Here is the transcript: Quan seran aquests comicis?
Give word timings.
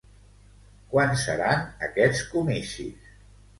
Quan 0.93 1.13
seran 1.25 1.63
aquests 1.89 2.25
comicis? 2.33 3.15